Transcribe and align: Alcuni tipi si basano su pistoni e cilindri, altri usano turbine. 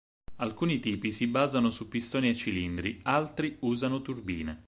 Alcuni 0.37 0.79
tipi 0.79 1.11
si 1.11 1.27
basano 1.27 1.69
su 1.69 1.87
pistoni 1.87 2.27
e 2.29 2.33
cilindri, 2.35 3.01
altri 3.03 3.57
usano 3.59 4.01
turbine. 4.01 4.59